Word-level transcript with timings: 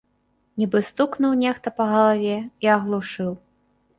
Нібы 0.59 0.79
стукнуў 0.87 1.35
нехта 1.43 1.73
па 1.81 1.85
галаве 1.93 2.37
і 2.69 2.71
аглушыў. 2.77 3.29